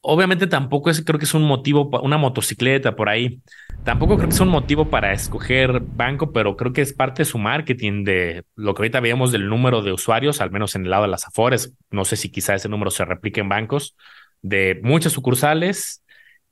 [0.00, 3.40] Obviamente tampoco es, creo que es un motivo, una motocicleta por ahí.
[3.84, 7.24] Tampoco creo que es un motivo para escoger banco, pero creo que es parte de
[7.24, 10.90] su marketing, de lo que ahorita veíamos del número de usuarios, al menos en el
[10.90, 11.72] lado de las Afores.
[11.90, 13.96] No sé si quizá ese número se replique en bancos,
[14.42, 16.04] de muchas sucursales,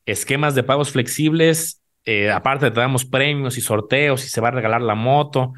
[0.07, 1.83] esquemas de pagos flexibles.
[2.05, 5.55] Eh, aparte, te damos premios y sorteos y se va a regalar la moto.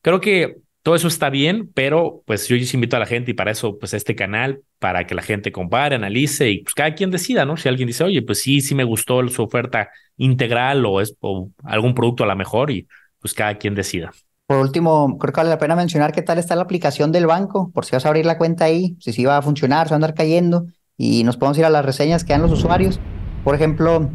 [0.00, 3.50] Creo que todo eso está bien, pero pues yo invito a la gente y para
[3.50, 7.46] eso pues este canal, para que la gente compare, analice y pues cada quien decida,
[7.46, 7.56] ¿no?
[7.56, 11.16] Si alguien dice, oye, pues sí, sí me gustó su oferta integral o es
[11.62, 12.86] algún producto a la mejor y
[13.18, 14.12] pues cada quien decida.
[14.46, 17.70] Por último, creo que vale la pena mencionar qué tal está la aplicación del banco,
[17.72, 19.96] por si vas a abrir la cuenta ahí, si va a funcionar, se va a
[19.96, 20.66] andar cayendo
[20.98, 23.00] y nos podemos ir a las reseñas que dan los usuarios.
[23.42, 24.10] Por ejemplo,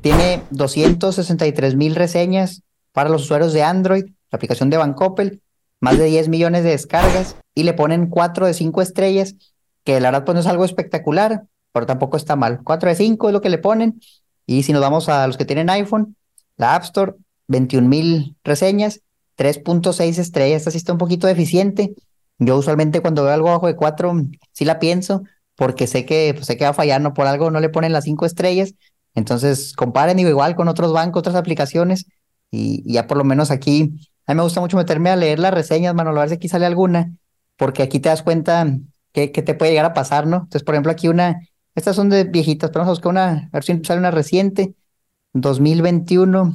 [0.00, 5.40] tiene 263 mil reseñas para los usuarios de Android, la aplicación de Bancoppel,
[5.80, 9.34] más de 10 millones de descargas y le ponen 4 de 5 estrellas,
[9.84, 12.60] que la verdad pues no es algo espectacular, pero tampoco está mal.
[12.62, 14.00] 4 de 5 es lo que le ponen.
[14.46, 16.16] Y si nos vamos a los que tienen iPhone,
[16.56, 17.14] la App Store,
[17.48, 19.00] 21 mil reseñas,
[19.36, 20.58] 3.6 estrellas.
[20.58, 21.94] Esta sí está un poquito deficiente.
[22.38, 24.12] Yo usualmente cuando veo algo bajo de 4,
[24.52, 25.22] sí la pienso,
[25.56, 27.92] porque sé que, pues, sé que va a fallar, no por algo no le ponen
[27.92, 28.74] las 5 estrellas.
[29.14, 32.06] Entonces comparen digo, igual con otros bancos, otras aplicaciones,
[32.50, 35.52] y ya por lo menos aquí a mí me gusta mucho meterme a leer las
[35.52, 37.12] reseñas, mano, a ver si aquí sale alguna,
[37.56, 38.64] porque aquí te das cuenta
[39.12, 40.36] que, te puede llegar a pasar, ¿no?
[40.36, 41.40] Entonces, por ejemplo, aquí una,
[41.74, 44.76] estas son de viejitas, pero vamos a buscar una, a ver si sale una reciente,
[45.32, 46.54] 2021,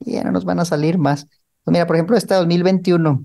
[0.00, 1.28] y ya no nos van a salir más.
[1.62, 3.24] Pues mira, por ejemplo, esta 2021,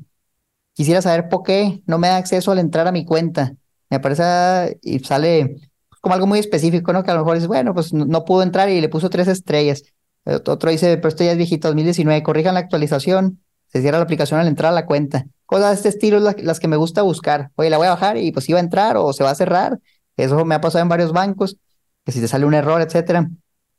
[0.74, 3.56] quisiera saber por qué no me da acceso al entrar a mi cuenta.
[3.90, 5.56] Me aparece y sale
[6.00, 7.04] como algo muy específico, ¿no?
[7.04, 9.82] Que a lo mejor es, bueno, pues no, pudo entrar y le puso tres estrellas.
[10.26, 13.40] Otro dice, pero esto ya es viejito, 2019, corrijan la actualización
[13.72, 15.26] se cierra la aplicación al entrar a la cuenta.
[15.46, 17.52] Cosas de este estilo las, las que me gusta buscar.
[17.56, 19.80] Oye, la voy a bajar y pues iba a entrar o se va a cerrar.
[20.18, 21.58] Eso me ha pasado en varios bancos,
[22.06, 23.30] que si te sale un error, etcétera,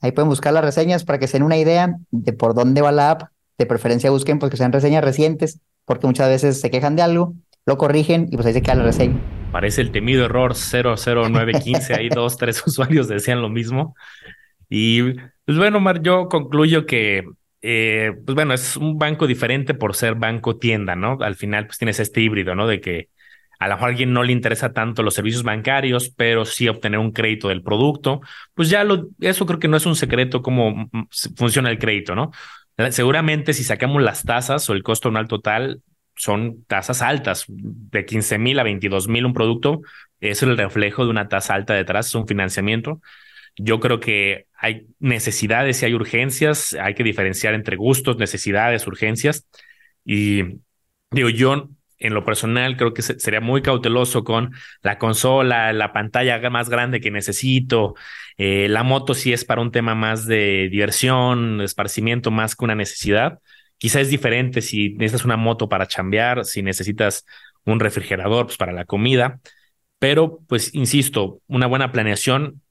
[0.00, 2.92] ahí pueden buscar las reseñas para que se den una idea de por dónde va
[2.92, 3.22] la app.
[3.58, 7.34] De preferencia busquen pues que sean reseñas recientes, porque muchas veces se quejan de algo,
[7.66, 9.20] lo corrigen y pues ahí se queda la reseña.
[9.52, 13.94] Parece el temido error 00915, ahí dos, tres usuarios decían lo mismo.
[14.68, 15.12] Y
[15.44, 17.24] pues bueno, Mar, yo concluyo que
[17.62, 21.18] eh, pues bueno, es un banco diferente por ser banco tienda, ¿no?
[21.20, 22.66] Al final, pues tienes este híbrido, ¿no?
[22.66, 23.08] De que
[23.58, 26.98] a lo mejor a alguien no le interesa tanto los servicios bancarios, pero sí obtener
[26.98, 28.22] un crédito del producto,
[28.54, 30.88] pues ya lo, eso creo que no es un secreto cómo
[31.36, 32.30] funciona el crédito, ¿no?
[32.90, 35.82] Seguramente si sacamos las tasas o el costo anual total,
[36.16, 39.82] son tasas altas, de 15 mil a 22 mil un producto,
[40.20, 43.00] es el reflejo de una tasa alta detrás, es un financiamiento.
[43.62, 49.46] Yo creo que hay necesidades y hay urgencias, hay que diferenciar entre gustos, necesidades, urgencias.
[50.04, 50.42] Y
[51.10, 51.68] digo, yo
[51.98, 57.00] en lo personal creo que sería muy cauteloso con la consola, la pantalla más grande
[57.00, 57.94] que necesito,
[58.38, 62.74] eh, la moto si es para un tema más de diversión, esparcimiento más que una
[62.74, 63.40] necesidad.
[63.76, 67.26] Quizá es diferente si necesitas una moto para chambear, si necesitas
[67.64, 69.40] un refrigerador pues, para la comida,
[69.98, 72.62] pero pues insisto, una buena planeación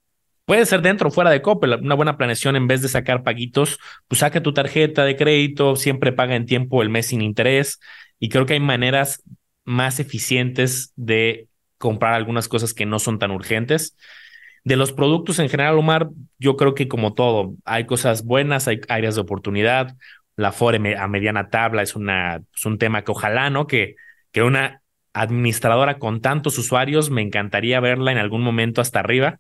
[0.50, 3.78] Puede ser dentro o fuera de Coppel, una buena planeación en vez de sacar paguitos,
[4.08, 7.80] pues saca tu tarjeta de crédito, siempre paga en tiempo el mes sin interés
[8.18, 9.22] y creo que hay maneras
[9.64, 11.46] más eficientes de
[11.78, 13.96] comprar algunas cosas que no son tan urgentes.
[14.64, 16.10] De los productos en general, Omar,
[16.40, 19.98] yo creo que como todo, hay cosas buenas, hay áreas de oportunidad.
[20.36, 23.68] La FORE a mediana tabla es, una, es un tema que ojalá, ¿no?
[23.68, 23.98] Que,
[24.32, 24.82] que una
[25.14, 29.40] administradora con tantos usuarios, me encantaría verla en algún momento hasta arriba.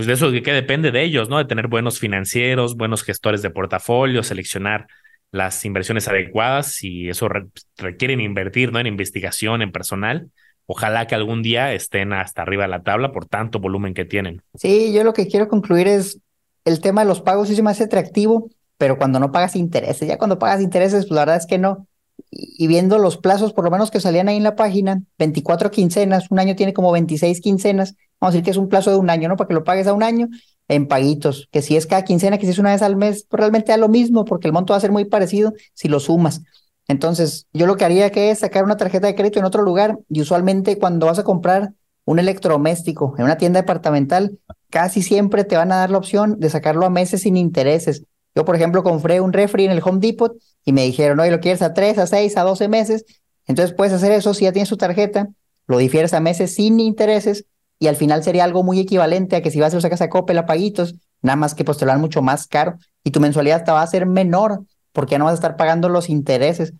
[0.00, 1.36] Pues de eso que, depende de ellos, ¿no?
[1.36, 4.86] De tener buenos financieros, buenos gestores de portafolio, seleccionar
[5.30, 7.28] las inversiones adecuadas y eso
[7.76, 8.80] requieren invertir, ¿no?
[8.80, 10.30] En investigación, en personal
[10.64, 14.40] ojalá que algún día estén hasta arriba de la tabla por tanto volumen que tienen.
[14.54, 16.18] Sí, yo lo que quiero concluir es
[16.64, 20.08] el tema de los pagos sí se me hace atractivo, pero cuando no pagas intereses,
[20.08, 21.88] ya cuando pagas intereses, pues la verdad es que no.
[22.30, 26.30] Y, viendo los plazos, por lo menos que salían ahí en la página, 24 quincenas,
[26.30, 29.10] un año tiene como 26 quincenas, vamos a decir que es un plazo de un
[29.10, 29.36] año, ¿no?
[29.36, 30.28] Para que lo pagues a un año
[30.68, 33.40] en paguitos, que si es cada quincena, que si es una vez al mes, pues
[33.40, 36.42] realmente da lo mismo, porque el monto va a ser muy parecido si lo sumas.
[36.86, 39.98] Entonces, yo lo que haría que es sacar una tarjeta de crédito en otro lugar
[40.08, 41.72] y usualmente cuando vas a comprar
[42.04, 44.38] un electrodoméstico en una tienda departamental,
[44.70, 48.04] casi siempre te van a dar la opción de sacarlo a meses sin intereses.
[48.34, 51.40] Yo, por ejemplo, compré un refri en el Home Depot y me dijeron, oye, lo
[51.40, 53.04] quieres a 3, a 6, a 12 meses.
[53.46, 55.28] Entonces puedes hacer eso si ya tienes tu tarjeta,
[55.66, 57.46] lo difieres a meses sin intereses
[57.78, 60.08] y al final sería algo muy equivalente a que si vas a lo sacas a
[60.08, 63.20] Coppel a paguitos, nada más que pues te lo dan mucho más caro y tu
[63.20, 66.74] mensualidad te va a ser menor porque ya no vas a estar pagando los intereses.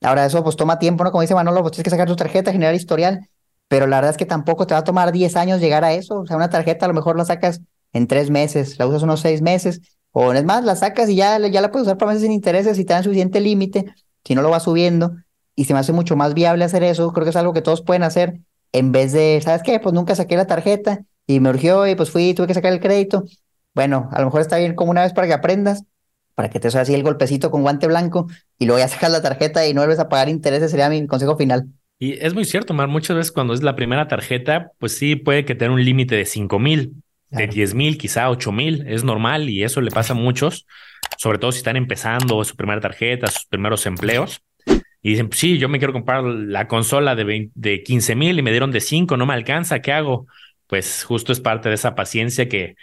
[0.00, 1.12] Ahora eso pues toma tiempo, ¿no?
[1.12, 3.28] Como dice Manolo, pues tienes que sacar tu tarjeta, generar historial,
[3.68, 6.20] pero la verdad es que tampoco te va a tomar 10 años llegar a eso.
[6.20, 7.60] O sea, una tarjeta a lo mejor la sacas
[7.92, 9.80] en tres meses, la usas unos seis meses,
[10.12, 12.76] o es más, la sacas y ya, ya la puedes usar para meses sin intereses
[12.76, 13.94] si te dan suficiente límite,
[14.24, 15.16] si no lo vas subiendo,
[15.56, 17.12] y se me hace mucho más viable hacer eso.
[17.12, 18.40] Creo que es algo que todos pueden hacer
[18.72, 19.80] en vez de, ¿sabes qué?
[19.80, 22.80] Pues nunca saqué la tarjeta y me urgió y pues fui tuve que sacar el
[22.80, 23.24] crédito.
[23.74, 25.84] Bueno, a lo mejor está bien como una vez para que aprendas,
[26.34, 28.26] para que te hagas así el golpecito con guante blanco
[28.58, 31.36] y luego ya sacas la tarjeta y no vuelves a pagar intereses, sería mi consejo
[31.36, 31.68] final.
[31.98, 35.44] Y es muy cierto, Mar, muchas veces cuando es la primera tarjeta, pues sí puede
[35.44, 36.94] que tenga un límite de 5 mil,
[37.32, 40.66] de 10 mil, quizá 8 mil, es normal y eso le pasa a muchos,
[41.16, 44.42] sobre todo si están empezando su primera tarjeta, sus primeros empleos.
[45.04, 48.42] Y dicen, pues sí, yo me quiero comprar la consola de, de 15 mil y
[48.42, 50.26] me dieron de 5, no me alcanza, ¿qué hago?
[50.68, 52.76] Pues justo es parte de esa paciencia que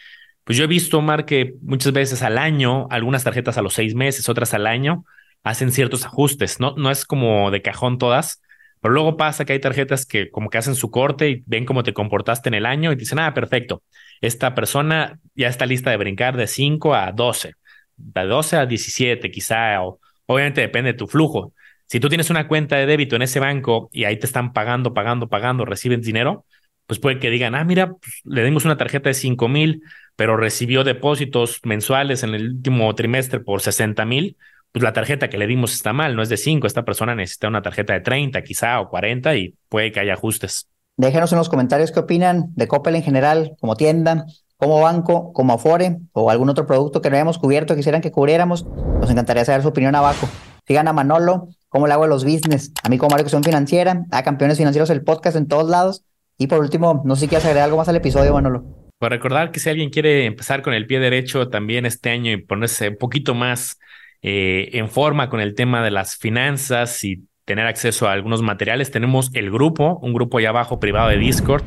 [0.50, 3.94] pues yo he visto, Omar, que muchas veces al año, algunas tarjetas a los seis
[3.94, 5.06] meses, otras al año,
[5.44, 6.60] hacen ciertos ajustes.
[6.60, 8.42] No, no es como de cajón todas,
[8.82, 11.84] pero luego pasa que hay tarjetas que como que hacen su corte y ven cómo
[11.84, 13.84] te comportaste en el año y dicen, ah, perfecto,
[14.22, 17.54] esta persona ya está lista de brincar de 5 a 12,
[17.98, 21.54] de 12 a 17 quizá, o obviamente depende de tu flujo.
[21.88, 24.94] Si tú tienes una cuenta de débito en ese banco y ahí te están pagando,
[24.94, 26.46] pagando, pagando, reciben dinero,
[26.86, 29.84] pues puede que digan, ah, mira, pues, le dimos una tarjeta de 5 mil,
[30.16, 34.38] pero recibió depósitos mensuales en el último trimestre por 60 mil,
[34.72, 37.48] pues la tarjeta que le dimos está mal, no es de 5, esta persona necesita
[37.48, 40.68] una tarjeta de 30 quizá o 40 y puede que haya ajustes.
[40.98, 44.26] Déjenos en los comentarios qué opinan de Coppel en general, como tienda,
[44.58, 48.66] como banco, como Afore o algún otro producto que no hayamos cubierto, quisieran que cubriéramos.
[48.66, 50.28] Nos encantaría saber su opinión abajo.
[50.68, 54.24] Sigan a Manolo, cómo le hago a los business, a mí como Mario Financiera, a
[54.24, 56.04] Campeones Financieros, el podcast en todos lados
[56.38, 58.64] y por último, no sé si quieres agregar algo más al episodio, Manolo.
[58.98, 62.38] Para recordar que si alguien quiere empezar con el pie derecho también este año y
[62.38, 63.78] ponerse un poquito más
[64.22, 68.92] eh, en forma con el tema de las finanzas y tener acceso a algunos materiales,
[68.92, 71.64] tenemos el grupo, un grupo allá abajo privado de Discord,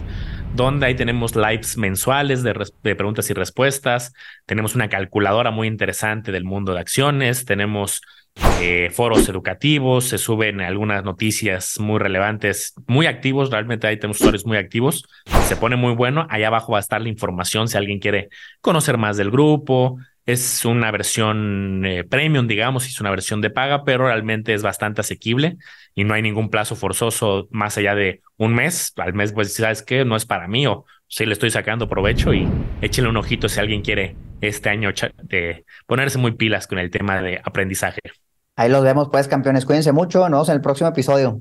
[0.54, 2.54] donde ahí tenemos lives mensuales de,
[2.94, 4.12] preguntas y respuestas,
[4.46, 8.00] tenemos una calculadora muy interesante del mundo de acciones, tenemos
[8.60, 14.46] eh, foros educativos, se suben algunas noticias muy relevantes, muy activos, realmente ahí tenemos usuarios
[14.46, 15.04] muy activos,
[15.46, 18.28] se pone muy bueno, ahí abajo va a estar la información si alguien quiere
[18.60, 23.84] conocer más del grupo, es una versión eh, premium, digamos, es una versión de paga,
[23.84, 25.56] pero realmente es bastante asequible
[25.94, 28.92] y no hay ningún plazo forzoso más allá de un mes.
[28.96, 30.04] Al mes, pues, ¿sabes qué?
[30.04, 32.48] No es para mí o sí le estoy sacando provecho y
[32.80, 34.90] échenle un ojito si alguien quiere este año
[35.86, 38.00] ponerse muy pilas con el tema de aprendizaje.
[38.56, 39.64] Ahí los vemos, pues, campeones.
[39.64, 40.20] Cuídense mucho.
[40.20, 41.40] Nos vemos en el próximo episodio.